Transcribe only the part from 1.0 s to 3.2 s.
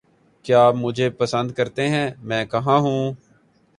پسند کرتے ہیں؟ میں کہاں ہوں؟